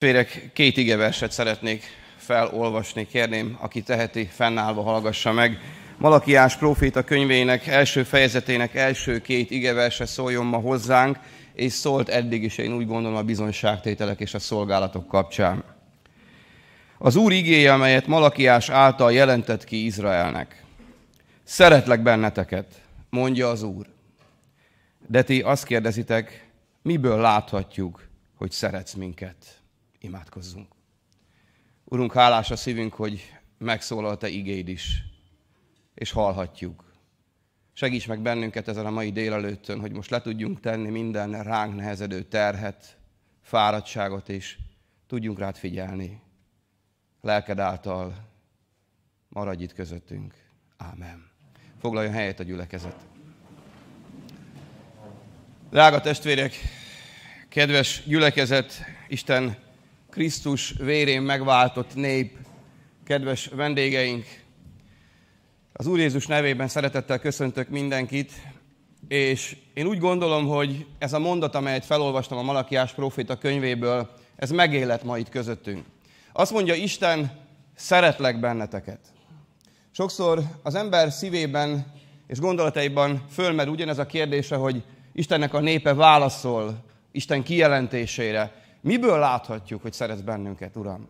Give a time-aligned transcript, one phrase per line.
[0.00, 1.84] Férek, két igeverset szeretnék
[2.16, 5.58] felolvasni, kérném, aki teheti, fennállva hallgassa meg.
[5.98, 11.18] Malakiás próféta könyvének első fejezetének első két igeverse szóljon ma hozzánk,
[11.52, 15.64] és szólt eddig is, én úgy gondolom, a bizonyságtételek és a szolgálatok kapcsán.
[16.98, 20.64] Az Úr igéje, amelyet Malakiás által jelentett ki Izraelnek.
[21.44, 22.80] Szeretlek benneteket,
[23.10, 23.86] mondja az Úr.
[25.06, 26.48] De ti azt kérdezitek,
[26.82, 29.59] miből láthatjuk, hogy szeretsz minket?
[30.00, 30.72] Imádkozzunk.
[31.84, 35.02] Urunk, hálás a szívünk, hogy megszólal Te igéd is,
[35.94, 36.92] és hallhatjuk.
[37.72, 42.22] Segíts meg bennünket ezen a mai délelőttön, hogy most le tudjunk tenni minden ránk nehezedő
[42.22, 42.98] terhet,
[43.40, 44.58] fáradtságot, és
[45.06, 46.20] tudjunk rád figyelni.
[47.20, 48.28] Lelked által
[49.28, 50.34] maradj itt közöttünk.
[50.76, 51.30] Ámen.
[51.80, 52.96] Foglaljon helyet a gyülekezet.
[55.70, 56.54] Drága testvérek,
[57.48, 59.68] kedves gyülekezet, Isten
[60.10, 62.38] Krisztus vérén megváltott nép,
[63.04, 64.24] kedves vendégeink,
[65.72, 68.32] az Úr Jézus nevében szeretettel köszöntök mindenkit,
[69.08, 74.50] és én úgy gondolom, hogy ez a mondat, amelyet felolvastam a Malakiás proféta könyvéből, ez
[74.50, 75.84] megélet ma itt közöttünk.
[76.32, 77.30] Azt mondja Isten,
[77.74, 79.00] szeretlek benneteket.
[79.90, 81.92] Sokszor az ember szívében
[82.26, 89.82] és gondolataiban fölmerül ugyanez a kérdése, hogy Istennek a népe válaszol Isten kijelentésére, Miből láthatjuk,
[89.82, 91.08] hogy szeretsz bennünket, Uram?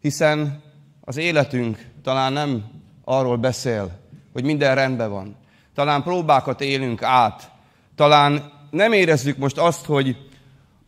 [0.00, 0.62] Hiszen
[1.00, 2.64] az életünk talán nem
[3.04, 3.98] arról beszél,
[4.32, 5.36] hogy minden rendben van.
[5.74, 7.50] Talán próbákat élünk át.
[7.94, 10.16] Talán nem érezzük most azt, hogy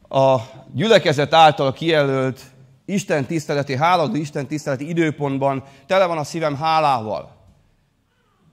[0.09, 0.37] a
[0.73, 2.43] gyülekezet által kijelölt
[2.85, 7.37] Isten tiszteleti, háladó Isten tiszteleti időpontban tele van a szívem hálával.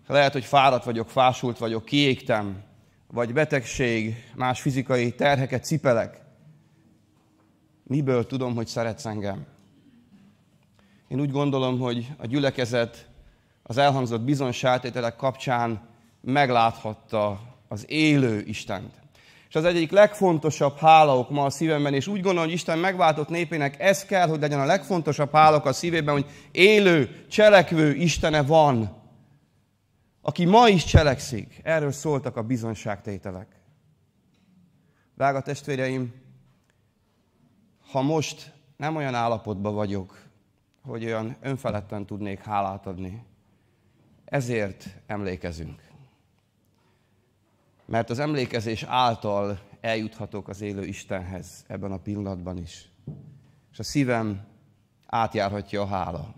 [0.08, 2.64] Lehet, hogy fáradt vagyok, fásult vagyok, kiégtem,
[3.08, 6.25] vagy betegség, más fizikai terheket cipelek.
[7.88, 9.46] Miből tudom, hogy szeretsz engem?
[11.08, 13.10] Én úgy gondolom, hogy a gyülekezet
[13.64, 15.82] az elhangzott bizonsátételek kapcsán
[16.22, 18.94] megláthatta az élő Istent.
[19.50, 23.80] És az egyik legfontosabb hálaok ma a szívemben, és úgy gondolom, hogy Isten megváltott népének
[23.80, 29.02] ez kell, hogy legyen a legfontosabb hálok a szívében, hogy élő, cselekvő Istene van,
[30.22, 31.60] aki ma is cselekszik.
[31.64, 33.48] Erről szóltak a bizonságtételek.
[35.16, 36.14] Drága testvéreim,
[37.96, 40.22] ha most nem olyan állapotban vagyok,
[40.82, 43.26] hogy olyan önfeledten tudnék hálát adni,
[44.26, 45.82] ezért emlékezünk.
[47.86, 52.90] Mert az emlékezés által eljuthatok az élő Istenhez ebben a pillanatban is.
[53.72, 54.46] És a szívem
[55.06, 56.36] átjárhatja a hála.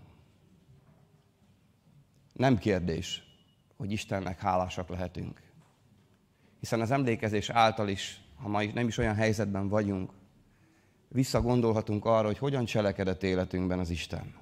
[2.32, 3.22] Nem kérdés,
[3.76, 5.42] hogy Istennek hálásak lehetünk.
[6.60, 10.16] Hiszen az emlékezés által is, ha ma nem is olyan helyzetben vagyunk,
[11.08, 14.34] visszagondolhatunk arra, hogy hogyan cselekedett életünkben az Isten.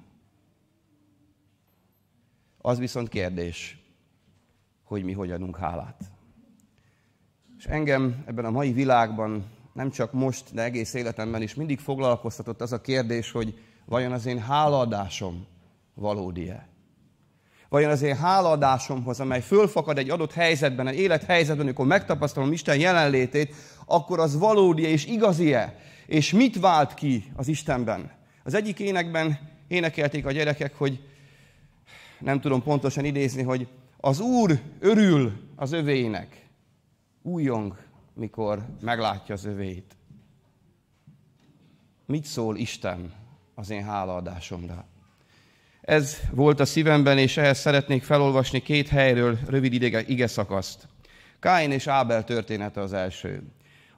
[2.57, 3.81] Az viszont kérdés,
[4.83, 6.03] hogy mi hogy adunk hálát.
[7.57, 12.61] És engem ebben a mai világban, nem csak most, de egész életemben is mindig foglalkoztatott
[12.61, 15.45] az a kérdés, hogy vajon az én hálaadásom
[15.93, 16.67] valódi-e?
[17.69, 23.55] Vajon az én hálaadásomhoz, amely fölfakad egy adott helyzetben, egy élethelyzetben, amikor megtapasztalom Isten jelenlétét,
[23.85, 25.79] akkor az valódi és igazi-e?
[26.07, 28.11] És mit vált ki az Istenben?
[28.43, 31.03] Az egyik énekben énekelték a gyerekek, hogy
[32.19, 36.45] nem tudom pontosan idézni, hogy az Úr örül az övének,
[37.21, 37.77] újjong,
[38.13, 39.95] mikor meglátja az övét.
[42.05, 43.13] Mit szól Isten
[43.55, 44.85] az én hálaadásomra?
[45.81, 50.87] Ez volt a szívemben, és ehhez szeretnék felolvasni két helyről rövid ige, ige szakaszt.
[51.39, 53.43] Káin és Ábel története az első.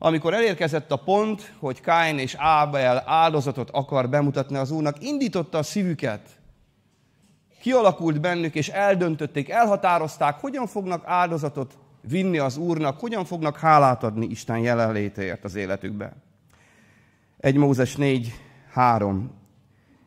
[0.01, 5.63] Amikor elérkezett a pont, hogy Káin és Ábel áldozatot akar bemutatni az Úrnak, indította a
[5.63, 6.29] szívüket.
[7.61, 14.25] Kialakult bennük, és eldöntötték, elhatározták, hogyan fognak áldozatot vinni az Úrnak, hogyan fognak hálát adni
[14.25, 16.13] Isten jelenlétéért az életükbe.
[17.37, 18.33] Egy Mózes 4,
[18.71, 19.31] 3.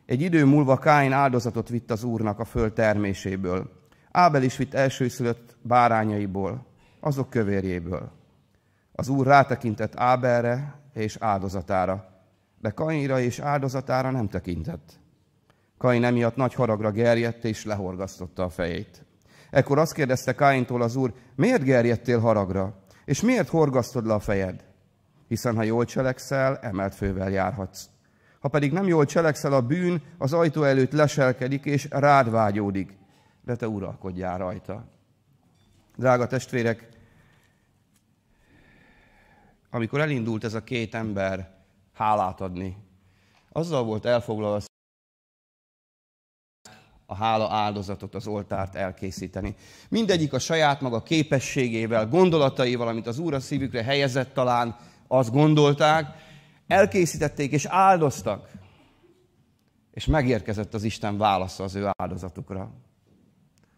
[0.05, 3.69] Egy idő múlva Káin áldozatot vitt az Úrnak a föld terméséből.
[4.11, 6.65] Ábel is vitt elsőszülött bárányaiból,
[6.99, 8.22] azok kövérjéből.
[8.95, 12.05] Az Úr rátekintett Ábelre és áldozatára,
[12.59, 14.99] de Kainra és áldozatára nem tekintett.
[15.77, 19.05] Kain emiatt nagy haragra gerjedt és lehorgasztotta a fejét.
[19.49, 24.63] Ekkor azt kérdezte Kaintól az úr, miért gerjedtél haragra, és miért horgasztod le a fejed?
[25.27, 27.85] Hiszen ha jól cselekszel, emelt fővel járhatsz.
[28.39, 32.97] Ha pedig nem jól cselekszel, a bűn az ajtó előtt leselkedik, és rád vágyódik,
[33.45, 34.85] de te uralkodjál rajta.
[35.97, 36.87] Drága testvérek,
[39.73, 41.55] amikor elindult ez a két ember
[41.93, 42.77] hálát adni,
[43.55, 44.59] Azzal volt elfoglalva
[47.05, 49.55] a hála áldozatot, az oltárt elkészíteni.
[49.89, 54.75] Mindegyik a saját maga képességével, gondolataival, amit az Úr a szívükre helyezett talán,
[55.07, 56.07] azt gondolták,
[56.67, 58.51] elkészítették és áldoztak.
[59.91, 62.71] És megérkezett az Isten válasza az ő áldozatukra.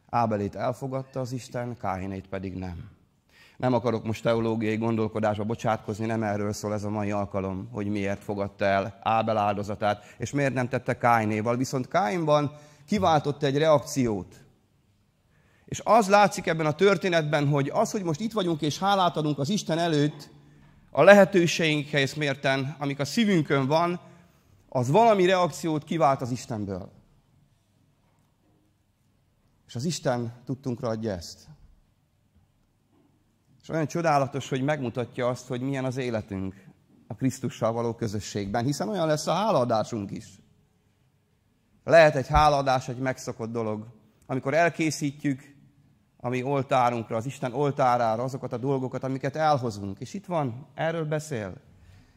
[0.09, 2.94] Ábelét elfogadta az Isten, Káinét pedig nem.
[3.57, 8.23] Nem akarok most teológiai gondolkodásba bocsátkozni, nem erről szól ez a mai alkalom, hogy miért
[8.23, 11.57] fogadta el Ábel áldozatát, és miért nem tette Káinéval.
[11.57, 12.51] Viszont Káinban
[12.85, 14.43] kiváltott egy reakciót.
[15.65, 19.39] És az látszik ebben a történetben, hogy az, hogy most itt vagyunk és hálát adunk
[19.39, 20.29] az Isten előtt,
[20.91, 23.99] a lehetőségeinkhez mérten, amik a szívünkön van,
[24.69, 26.91] az valami reakciót kivált az Istenből.
[29.67, 31.47] És az Isten tudtunkra adja ezt.
[33.65, 36.55] És olyan csodálatos, hogy megmutatja azt, hogy milyen az életünk
[37.07, 40.25] a Krisztussal való közösségben, hiszen olyan lesz a hálaadásunk is.
[41.83, 43.85] Lehet egy hálaadás egy megszokott dolog,
[44.25, 45.55] amikor elkészítjük
[46.17, 49.99] a mi oltárunkra, az Isten oltárára azokat a dolgokat, amiket elhozunk.
[49.99, 51.53] És itt van, erről beszél.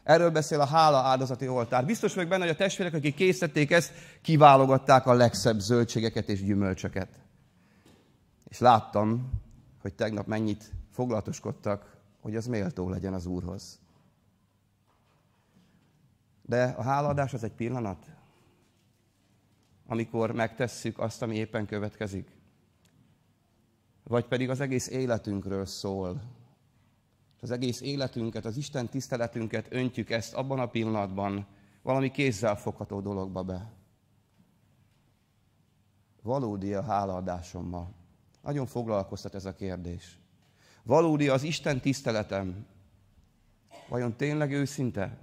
[0.03, 1.85] Erről beszél a hála áldozati oltár.
[1.85, 3.93] Biztos vagyok benne, hogy a testvérek, akik készítették ezt,
[4.23, 7.09] kiválogatták a legszebb zöldségeket és gyümölcsöket.
[8.49, 9.31] És láttam,
[9.83, 13.81] hogy tegnap mennyit foglalatoskodtak, hogy az méltó legyen az Úrhoz.
[16.43, 18.07] De a hálaadás az egy pillanat,
[19.87, 22.37] amikor megtesszük azt, ami éppen következik.
[24.03, 26.23] Vagy pedig az egész életünkről szól.
[27.37, 31.47] És az egész életünket, az Isten tiszteletünket öntjük ezt abban a pillanatban
[31.83, 33.73] valami kézzel fogható dologba be.
[36.23, 37.95] Valódi a hálaadásommal.
[38.43, 40.19] Nagyon foglalkoztat ez a kérdés.
[40.89, 42.67] Valódi az Isten tiszteletem.
[43.89, 45.17] Vajon tényleg őszinte?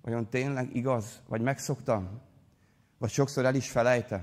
[0.00, 1.20] Vajon tényleg igaz?
[1.28, 2.20] Vagy megszoktam?
[2.98, 4.22] Vagy sokszor el is felejtem?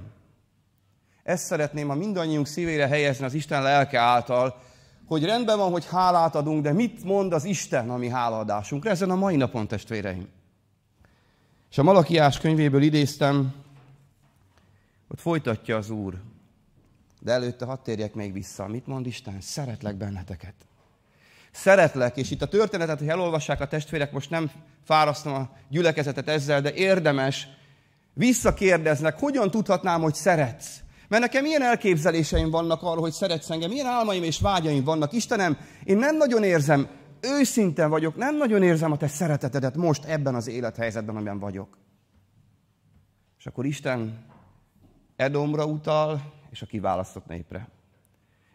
[1.24, 4.62] Ezt szeretném a mindannyiunk szívére helyezni az Isten lelke által,
[5.06, 9.10] hogy rendben van, hogy hálát adunk, de mit mond az Isten a mi hálaadásunkra ezen
[9.10, 10.28] a mai napon, testvéreim?
[11.70, 13.54] És a Malakiás könyvéből idéztem,
[15.08, 16.22] ott folytatja az Úr.
[17.20, 18.68] De előtte hadd térjek még vissza.
[18.68, 19.42] Mit mond Isten?
[19.42, 20.54] Szeretlek benneteket.
[21.52, 24.52] Szeretlek, és itt a történetet, hogy elolvassák a testvérek, most nem
[24.84, 27.48] fárasztom a gyülekezetet ezzel, de érdemes,
[28.14, 30.80] visszakérdeznek, hogyan tudhatnám, hogy szeretsz.
[31.08, 35.14] Mert nekem milyen elképzeléseim vannak arról, hogy szeretsz engem, milyen álmaim és vágyaim vannak.
[35.14, 36.88] Istenem, én nem nagyon érzem,
[37.22, 41.78] őszinte vagyok, nem nagyon érzem a te szeretetedet most ebben az élethelyzetben, amiben vagyok.
[43.38, 44.26] És akkor Isten
[45.16, 47.70] Edomra utal, és a kiválasztott népre.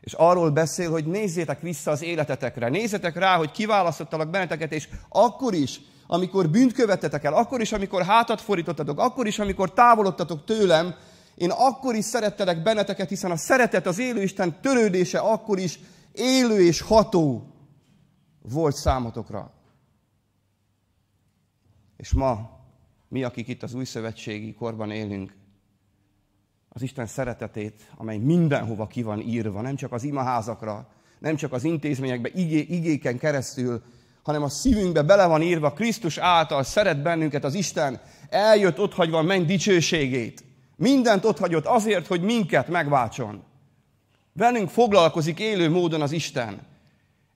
[0.00, 5.54] És arról beszél, hogy nézzétek vissza az életetekre, nézzetek rá, hogy kiválasztottalak benneteket, és akkor
[5.54, 10.94] is, amikor bűnt követtetek el, akkor is, amikor hátat fordítottatok, akkor is, amikor távolodtatok tőlem,
[11.34, 15.78] én akkor is szerettelek benneteket, hiszen a szeretet, az élő Isten törődése akkor is
[16.12, 17.46] élő és ható
[18.42, 19.52] volt számotokra.
[21.96, 22.60] És ma,
[23.08, 25.34] mi, akik itt az új szövetségi korban élünk,
[26.76, 30.86] az Isten szeretetét, amely mindenhova ki van írva, nem csak az imaházakra,
[31.18, 33.82] nem csak az intézményekbe, igé, igéken keresztül,
[34.22, 39.22] hanem a szívünkbe bele van írva, Krisztus által szeret bennünket az Isten, eljött otthagyva a
[39.22, 40.44] menny dicsőségét.
[40.76, 43.42] Mindent otthagyott azért, hogy minket megváltson.
[44.32, 46.60] Velünk foglalkozik élő módon az Isten.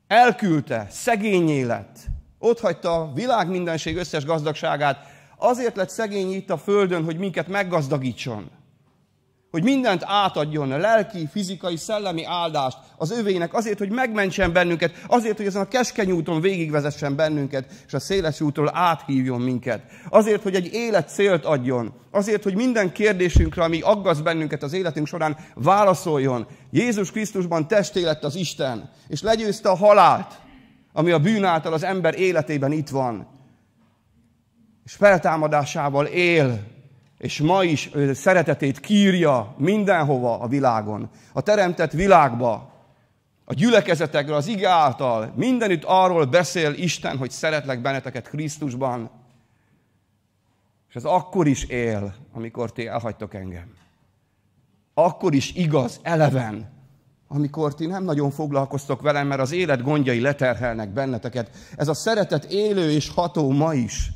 [0.06, 1.96] Elküldte, szegényé lett.
[2.38, 4.98] Ott hagyta a világ mindenség összes gazdagságát.
[5.36, 8.50] Azért lett szegény itt a földön, hogy minket meggazdagítson
[9.50, 15.36] hogy mindent átadjon, a lelki, fizikai, szellemi áldást az övének, azért, hogy megmentsen bennünket, azért,
[15.36, 19.82] hogy ezen a keskeny úton végigvezessen bennünket, és a széles útról áthívjon minket.
[20.08, 21.92] Azért, hogy egy élet célt adjon.
[22.10, 26.46] Azért, hogy minden kérdésünkre, ami aggaszt bennünket az életünk során, válaszoljon.
[26.70, 30.34] Jézus Krisztusban testé lett az Isten, és legyőzte a halált,
[30.92, 33.26] ami a bűn által az ember életében itt van.
[34.84, 36.76] És feltámadásával él,
[37.18, 42.72] és ma is szeretetét kírja mindenhova a világon, a teremtett világba,
[43.44, 49.10] a gyülekezetekre, az ige által, mindenütt arról beszél Isten, hogy szeretlek benneteket Krisztusban,
[50.88, 53.72] és ez akkor is él, amikor ti elhagytok engem.
[54.94, 56.72] Akkor is igaz, eleven,
[57.28, 61.50] amikor ti nem nagyon foglalkoztok velem, mert az élet gondjai leterhelnek benneteket.
[61.76, 64.10] Ez a szeretet élő és ható ma is.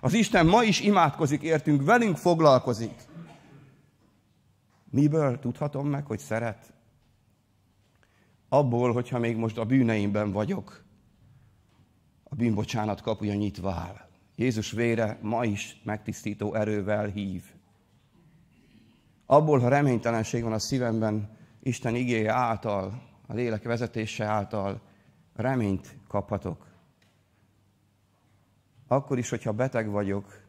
[0.00, 2.94] Az Isten ma is imádkozik értünk, velünk foglalkozik.
[4.90, 6.72] Miből tudhatom meg, hogy szeret?
[8.48, 10.84] Abból, hogyha még most a bűneimben vagyok,
[12.22, 14.08] a bűnbocsánat kapuja nyitva áll.
[14.36, 17.42] Jézus vére ma is megtisztító erővel hív.
[19.26, 24.80] Abból, ha reménytelenség van a szívemben, Isten igéje által, a lélek vezetése által
[25.34, 26.67] reményt kaphatok.
[28.88, 30.46] Akkor is, hogyha beteg vagyok,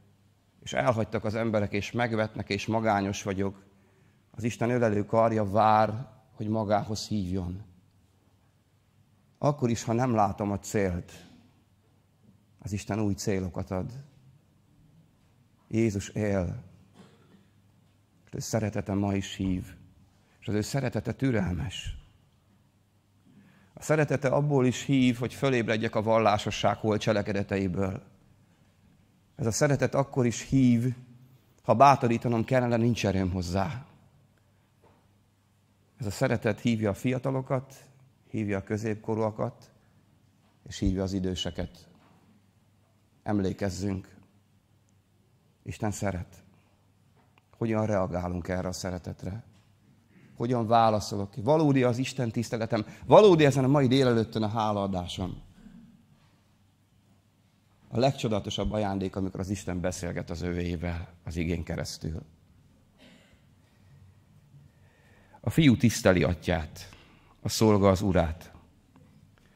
[0.64, 3.64] és elhagytak az emberek, és megvetnek, és magányos vagyok,
[4.32, 7.64] az Isten ölelő karja vár, hogy magához hívjon.
[9.38, 11.12] Akkor is, ha nem látom a célt,
[12.60, 13.92] az Isten új célokat ad.
[15.68, 16.64] Jézus él,
[18.26, 19.76] és ő szeretete ma is hív,
[20.40, 21.98] és az ő szeretete türelmes.
[23.74, 28.04] A szeretete abból is hív, hogy fölébredjek a vallásosság hol cselekedeteiből.
[29.40, 30.96] Ez a szeretet akkor is hív,
[31.64, 33.86] ha bátorítanom kellene, nincs erőm hozzá.
[35.98, 37.76] Ez a szeretet hívja a fiatalokat,
[38.30, 39.72] hívja a középkorúakat,
[40.68, 41.88] és hívja az időseket.
[43.24, 44.16] Emlékezzünk,
[45.64, 46.44] Isten szeret.
[47.58, 49.44] Hogyan reagálunk erre a szeretetre?
[50.36, 51.42] Hogyan válaszolok ki?
[51.42, 52.86] Valódi az Isten tiszteletem?
[53.06, 55.48] Valódi ezen a mai délelőttön a hálaadásom?
[57.92, 62.22] A legcsodálatosabb ajándék, amikor az Isten beszélget az övével az igén keresztül.
[65.40, 66.90] A fiú tiszteli atyát,
[67.42, 68.52] a szolga az urát.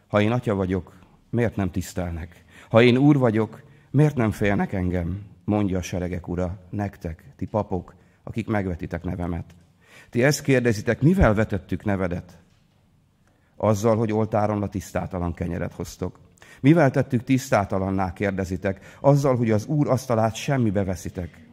[0.07, 0.99] Ha én atya vagyok,
[1.29, 2.45] miért nem tisztelnek?
[2.69, 5.25] Ha én úr vagyok, miért nem félnek engem?
[5.43, 9.55] Mondja a seregek ura, nektek, ti papok, akik megvetitek nevemet.
[10.09, 12.39] Ti ezt kérdezitek, mivel vetettük nevedet?
[13.55, 16.19] Azzal, hogy oltáron a tisztátalan kenyeret hoztok.
[16.63, 18.97] Mivel tettük tisztátalanná, kérdezitek?
[19.01, 21.47] Azzal, hogy az Úr asztalát semmibe veszitek.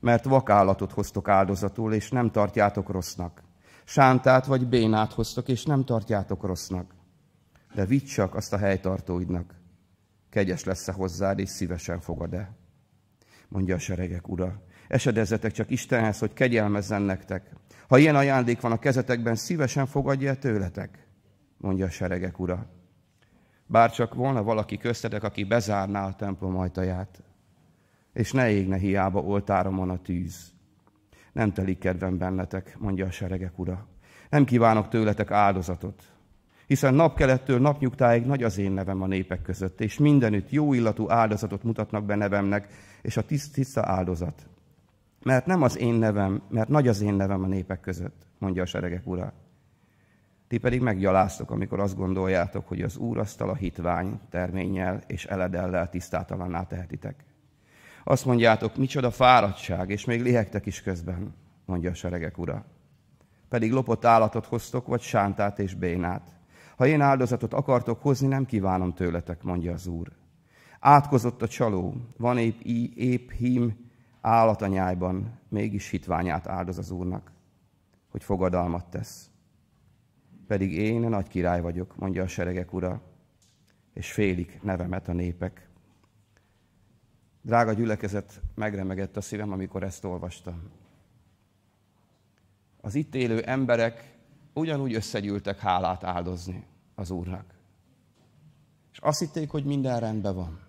[0.00, 3.42] Mert vakállatot hoztok áldozatul, és nem tartjátok rossznak.
[3.84, 6.94] Sántát vagy bénát hoztok, és nem tartjátok rossznak.
[7.74, 9.54] De vidd csak azt a helytartóidnak.
[10.30, 12.56] Kegyes lesz-e hozzád, és szívesen fogad-e?
[13.48, 14.62] Mondja a seregek ura.
[14.88, 17.52] Esedezzetek csak Istenhez, hogy kegyelmezzen nektek.
[17.88, 21.06] Ha ilyen ajándék van a kezetekben, szívesen fogadja tőletek,
[21.56, 22.80] mondja a seregek ura.
[23.72, 27.22] Bár csak volna valaki köztetek, aki bezárná a templom ajtaját,
[28.12, 30.52] és ne égne hiába oltáromon a tűz.
[31.32, 33.86] Nem telik kedvem bennetek, mondja a seregek ura.
[34.30, 36.02] Nem kívánok tőletek áldozatot,
[36.66, 41.62] hiszen napkelettől napnyugtáig nagy az én nevem a népek között, és mindenütt jó illatú áldozatot
[41.62, 42.68] mutatnak be nevemnek,
[43.02, 44.46] és a tiszta áldozat.
[45.22, 48.66] Mert nem az én nevem, mert nagy az én nevem a népek között, mondja a
[48.66, 49.32] seregek ura.
[50.52, 56.66] Ti pedig meggyaláztok, amikor azt gondoljátok, hogy az Úr a hitvány terménnyel és eledellel tisztátalanná
[56.66, 57.24] tehetitek.
[58.04, 62.64] Azt mondjátok, micsoda fáradtság, és még lihegtek is közben, mondja a seregek ura.
[63.48, 66.36] Pedig lopott állatot hoztok, vagy sántát és bénát.
[66.76, 70.12] Ha én áldozatot akartok hozni, nem kívánom tőletek, mondja az Úr.
[70.80, 72.60] Átkozott a csaló, van épp,
[72.96, 73.90] épp hím
[74.20, 77.32] állatanyájban, mégis hitványát áldoz az Úrnak,
[78.10, 79.31] hogy fogadalmat tesz.
[80.52, 83.00] Pedig én a nagy király vagyok, mondja a seregek ura,
[83.92, 85.68] és félik nevemet a népek.
[87.42, 90.70] Drága gyülekezet, megremegett a szívem, amikor ezt olvastam.
[92.80, 94.16] Az itt élő emberek
[94.52, 97.54] ugyanúgy összegyűltek hálát áldozni az Úrnak.
[98.92, 100.60] És azt hitték, hogy minden rendben van.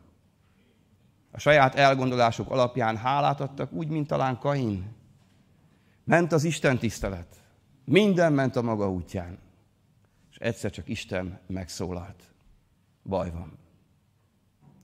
[1.32, 4.96] A saját elgondolásuk alapján hálát adtak, úgy, mint talán Kain.
[6.04, 7.44] Ment az Isten tisztelet.
[7.86, 9.43] Minden ment a maga útján.
[10.44, 12.24] Egyszer csak Isten megszólalt.
[13.04, 13.58] Baj van.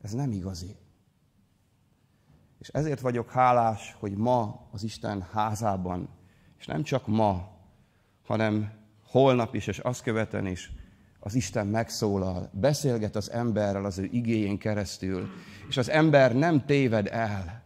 [0.02, 0.76] Ez nem igazi.
[2.60, 6.10] És ezért vagyok hálás, hogy ma az Isten házában,
[6.60, 7.58] és nem csak ma,
[8.26, 8.72] hanem
[9.06, 10.72] holnap is, és azt követen is,
[11.20, 15.30] az Isten megszólal, beszélget az emberrel az ő igéjén keresztül,
[15.68, 17.64] és az ember nem téved el,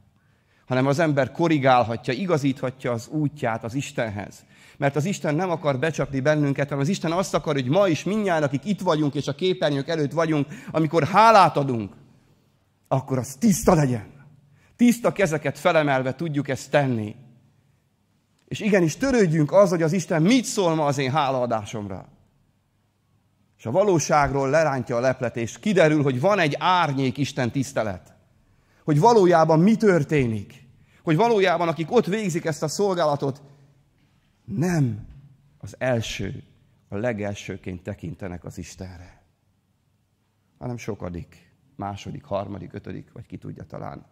[0.65, 4.45] hanem az ember korrigálhatja, igazíthatja az útját az Istenhez.
[4.77, 8.03] Mert az Isten nem akar becsapni bennünket, hanem az Isten azt akar, hogy ma is
[8.03, 11.93] mindjárt, akik itt vagyunk, és a képernyők előtt vagyunk, amikor hálát adunk,
[12.87, 14.11] akkor az tiszta legyen.
[14.75, 17.15] Tiszta kezeket felemelve tudjuk ezt tenni.
[18.47, 22.07] És igenis törődjünk az, hogy az Isten mit szól ma az én hálaadásomra.
[23.57, 28.12] És a valóságról lerántja a leplet, és kiderül, hogy van egy árnyék Isten tisztelet.
[28.83, 30.53] Hogy valójában mi történik.
[31.03, 33.41] Hogy valójában akik ott végzik ezt a szolgálatot,
[34.45, 35.07] nem
[35.57, 36.43] az első,
[36.89, 39.23] a legelsőként tekintenek az Istenre,
[40.57, 44.05] hanem sokadik, második, harmadik, ötödik, vagy ki tudja talán.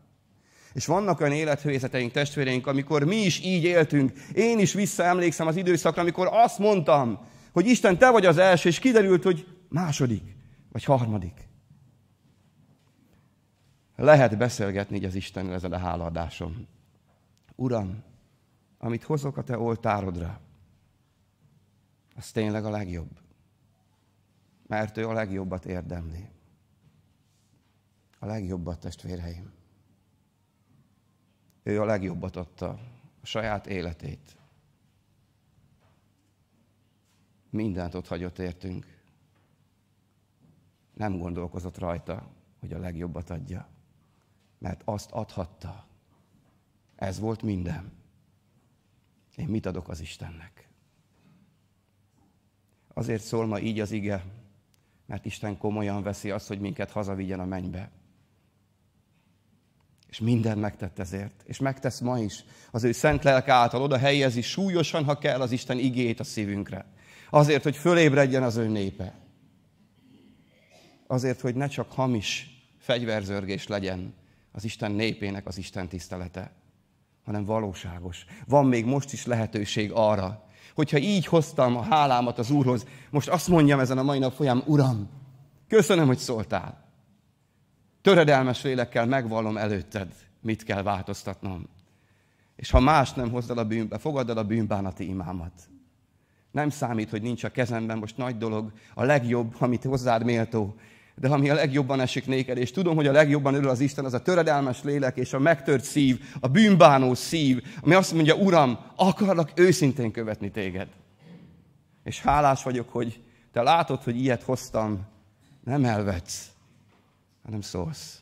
[0.73, 4.11] És vannak olyan élethelyzeteink, testvéreink, amikor mi is így éltünk.
[4.33, 7.19] Én is visszaemlékszem az időszakra, amikor azt mondtam,
[7.51, 10.35] hogy Isten, te vagy az első, és kiderült, hogy második,
[10.71, 11.49] vagy harmadik.
[14.03, 16.67] Lehet beszélgetni így az Istennel ezen a hálaadásom.
[17.55, 18.03] Uram,
[18.77, 20.41] amit hozok a te oltárodra,
[22.15, 23.20] az tényleg a legjobb.
[24.67, 26.29] Mert ő a legjobbat érdemli.
[28.20, 29.51] A legjobbat, testvéreim.
[31.63, 32.70] Ő a legjobbat adta,
[33.22, 34.38] a saját életét.
[37.50, 39.00] Mindent ott hagyott értünk.
[40.93, 42.29] Nem gondolkozott rajta,
[42.60, 43.67] hogy a legjobbat adja.
[44.61, 45.85] Mert azt adhatta.
[46.95, 47.91] Ez volt minden.
[49.35, 50.69] Én mit adok az Istennek?
[52.93, 54.23] Azért szól ma így az ige,
[55.05, 57.91] mert Isten komolyan veszi azt, hogy minket hazavigyen a mennybe.
[60.09, 61.43] És minden megtett ezért.
[61.45, 62.43] És megtesz ma is.
[62.71, 66.85] Az ő szent lelke által oda helyezi súlyosan, ha kell, az Isten igét a szívünkre.
[67.29, 69.15] Azért, hogy fölébredjen az ő népe.
[71.07, 74.19] Azért, hogy ne csak hamis fegyverzörgés legyen
[74.51, 76.51] az Isten népének az Isten tisztelete,
[77.24, 78.25] hanem valóságos.
[78.48, 83.48] Van még most is lehetőség arra, hogyha így hoztam a hálámat az Úrhoz, most azt
[83.48, 85.10] mondjam ezen a mai nap folyam, Uram,
[85.67, 86.89] köszönöm, hogy szóltál.
[88.01, 91.67] Töredelmes lélekkel megvallom előtted, mit kell változtatnom.
[92.55, 95.70] És ha más nem hozzad a bűnbe, fogadd el a bűnbánati imámat.
[96.51, 100.75] Nem számít, hogy nincs a kezemben most nagy dolog, a legjobb, amit hozzád méltó,
[101.21, 104.13] de ami a legjobban esik néked, és tudom, hogy a legjobban örül az Isten, az
[104.13, 109.51] a töredelmes lélek és a megtört szív, a bűnbánó szív, ami azt mondja, Uram, akarlak
[109.55, 110.87] őszintén követni téged.
[112.03, 115.07] És hálás vagyok, hogy te látod, hogy ilyet hoztam,
[115.63, 116.51] nem elvetsz,
[117.43, 118.21] hanem szólsz.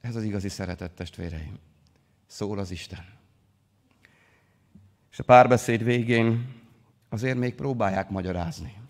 [0.00, 1.58] Ez az igazi szeretett testvéreim.
[2.26, 3.04] Szól az Isten.
[5.10, 6.54] És a párbeszéd végén
[7.08, 8.85] azért még próbálják magyarázni.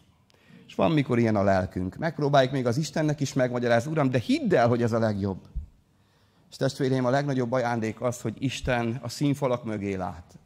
[0.66, 1.96] És van, mikor ilyen a lelkünk.
[1.96, 5.38] Megpróbáljuk még az Istennek is megmagyarázni, Uram, de hidd el, hogy ez a legjobb.
[6.50, 10.38] És testvéreim, a legnagyobb ajándék az, hogy Isten a színfalak mögé lát.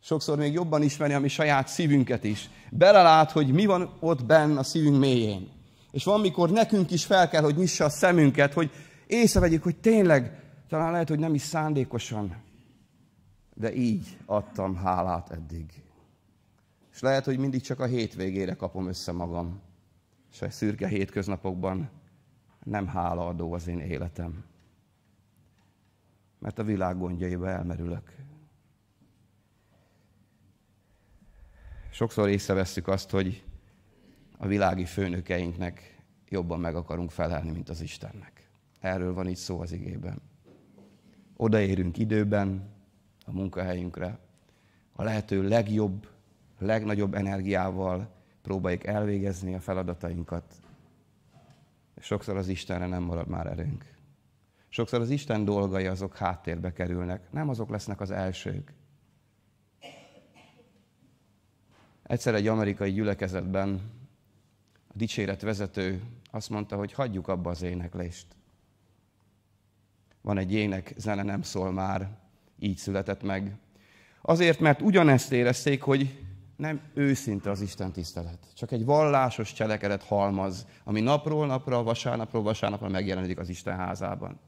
[0.00, 2.50] Sokszor még jobban ismeri a mi saját szívünket is.
[2.70, 5.48] Belelát, hogy mi van ott benn a szívünk mélyén.
[5.90, 8.70] És van, mikor nekünk is fel kell, hogy nyissa a szemünket, hogy
[9.06, 12.36] észrevegyük, hogy tényleg, talán lehet, hogy nem is szándékosan,
[13.54, 15.82] de így adtam hálát eddig.
[16.98, 19.60] És lehet, hogy mindig csak a hétvégére kapom össze magam.
[20.32, 21.90] És a szürke hétköznapokban
[22.64, 24.44] nem hálaadó az én életem.
[26.38, 28.14] Mert a világ gondjaiba elmerülök.
[31.90, 33.44] Sokszor észrevesszük azt, hogy
[34.36, 38.50] a világi főnökeinknek jobban meg akarunk felelni, mint az Istennek.
[38.80, 40.22] Erről van itt szó az igében.
[41.36, 42.70] Odaérünk időben
[43.24, 44.18] a munkahelyünkre,
[44.92, 46.16] a lehető legjobb
[46.58, 48.10] legnagyobb energiával
[48.42, 50.44] próbáljuk elvégezni a feladatainkat.
[52.00, 53.96] Sokszor az Istenre nem marad már erőnk.
[54.68, 58.72] Sokszor az Isten dolgai azok háttérbe kerülnek, nem azok lesznek az elsők.
[62.02, 63.80] Egyszer egy amerikai gyülekezetben
[64.88, 68.26] a dicséret vezető azt mondta, hogy hagyjuk abba az éneklést.
[70.20, 72.18] Van egy ének, zene nem szól már,
[72.58, 73.56] így született meg.
[74.22, 76.27] Azért, mert ugyanezt érezték, hogy
[76.58, 78.38] nem őszinte az Isten tisztelet.
[78.54, 84.38] Csak egy vallásos cselekedet halmaz, ami napról napra, vasárnapról vasárnapra megjelenik az Isten házában.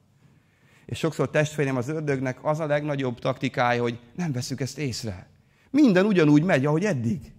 [0.86, 5.28] És sokszor testvérem az ördögnek az a legnagyobb taktikája, hogy nem veszük ezt észre.
[5.70, 7.32] Minden ugyanúgy megy, ahogy eddig.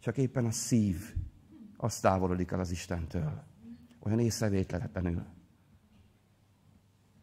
[0.00, 0.96] Csak éppen a szív
[1.76, 3.42] az távolodik el az Istentől.
[4.00, 5.24] Olyan észrevétlenül.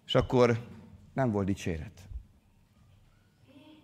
[0.06, 0.68] És akkor
[1.14, 2.02] nem volt dicséret.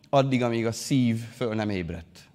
[0.09, 2.28] Addig, amíg a szív föl nem ébredt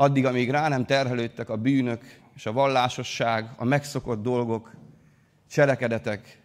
[0.00, 2.02] addig, amíg rá nem terhelődtek a bűnök
[2.34, 4.70] és a vallásosság, a megszokott dolgok,
[5.50, 6.42] cselekedetek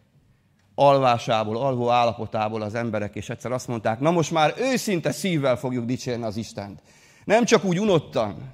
[0.75, 5.85] alvásából, alvó állapotából az emberek, és egyszer azt mondták, na most már őszinte szívvel fogjuk
[5.85, 6.81] dicsérni az Istent.
[7.25, 8.53] Nem csak úgy unottan,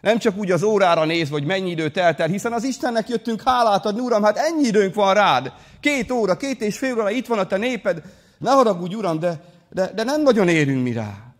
[0.00, 3.42] nem csak úgy az órára néz, hogy mennyi idő telt el, hiszen az Istennek jöttünk
[3.42, 5.52] hálát adni, Uram, hát ennyi időnk van rád.
[5.80, 8.02] Két óra, két és fél óra, itt van a te néped.
[8.38, 11.34] Ne haragudj, Uram, de, de, de nem nagyon érünk mi rá.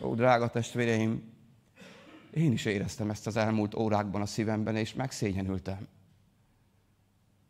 [0.00, 1.31] Ó, drága testvéreim,
[2.32, 5.88] én is éreztem ezt az elmúlt órákban a szívemben, és megszégyenültem.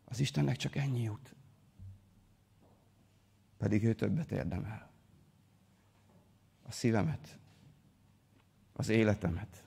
[0.05, 1.35] Az Istennek csak ennyi jut.
[3.57, 4.89] Pedig ő többet érdemel.
[6.67, 7.37] A szívemet,
[8.73, 9.63] az életemet.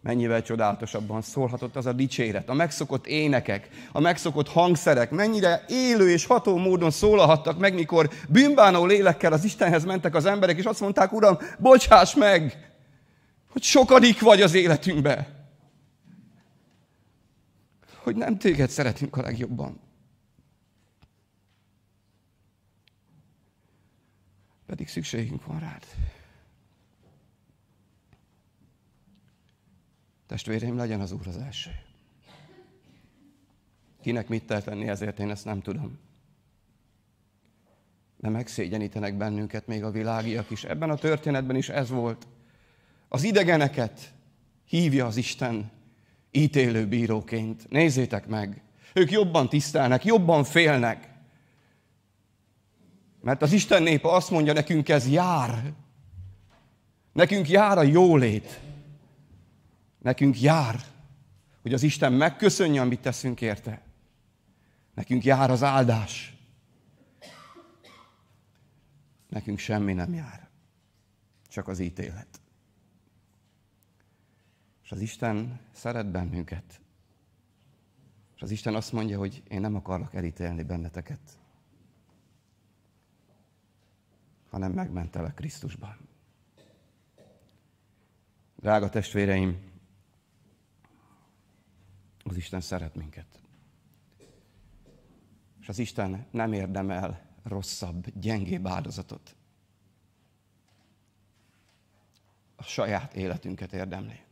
[0.00, 6.26] Mennyivel csodálatosabban szólhatott az a dicséret, a megszokott énekek, a megszokott hangszerek, mennyire élő és
[6.26, 11.12] ható módon szólalhattak meg, mikor bűnbánó lélekkel az Istenhez mentek az emberek, és azt mondták,
[11.12, 12.73] Uram, bocsáss meg,
[13.54, 15.46] hogy sokadik vagy az életünkbe.
[17.96, 19.80] Hogy nem téged szeretünk a legjobban.
[24.66, 25.84] Pedig szükségünk van rád.
[30.26, 31.70] Testvéreim, legyen az Úr az első.
[34.00, 35.98] Kinek mit kell tenni ezért, én ezt nem tudom.
[38.16, 40.64] De megszégyenítenek bennünket még a világiak is.
[40.64, 42.26] Ebben a történetben is ez volt.
[43.14, 44.12] Az idegeneket
[44.64, 45.70] hívja az Isten
[46.30, 47.68] ítélő bíróként.
[47.68, 48.62] Nézzétek meg!
[48.94, 51.08] Ők jobban tisztelnek, jobban félnek.
[53.20, 55.72] Mert az Isten népe azt mondja, nekünk ez jár.
[57.12, 58.60] Nekünk jár a jólét.
[59.98, 60.80] Nekünk jár,
[61.62, 63.82] hogy az Isten megköszönje, amit teszünk érte.
[64.94, 66.36] Nekünk jár az áldás.
[69.28, 70.48] Nekünk semmi nem jár.
[71.48, 72.42] Csak az ítélet.
[74.94, 76.80] Az Isten szeret bennünket.
[78.34, 81.38] És az Isten azt mondja, hogy én nem akarlak elítélni benneteket,
[84.50, 85.96] hanem megmentelek Krisztusban.
[88.56, 89.72] Drága testvéreim,
[92.24, 93.42] az Isten szeret minket.
[95.60, 99.36] És az Isten nem érdemel rosszabb, gyengébb áldozatot.
[102.56, 104.22] A saját életünket érdemli.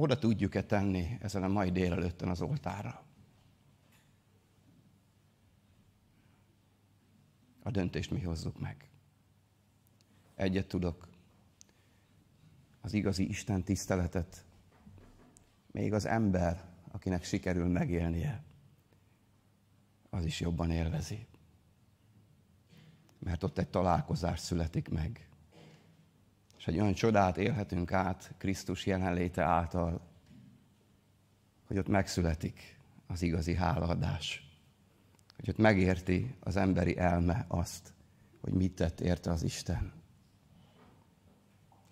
[0.00, 3.02] Oda tudjuk-e tenni ezen a mai délelőttön az oltára?
[7.62, 8.88] A döntést mi hozzuk meg.
[10.34, 11.08] Egyet tudok.
[12.80, 14.44] Az igazi Isten tiszteletet
[15.70, 18.42] még az ember, akinek sikerül megélnie,
[20.10, 21.26] az is jobban élvezi.
[23.18, 25.29] Mert ott egy találkozás születik meg.
[26.60, 30.00] És egy olyan csodát élhetünk át Krisztus jelenléte által,
[31.66, 34.48] hogy ott megszületik az igazi hálaadás.
[35.36, 37.92] Hogy ott megérti az emberi elme azt,
[38.40, 39.92] hogy mit tett érte az Isten.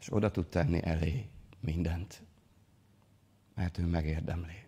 [0.00, 1.28] És oda tud tenni elé
[1.60, 2.22] mindent
[3.58, 4.64] mert ő megérdemli.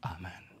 [0.00, 0.51] Amen.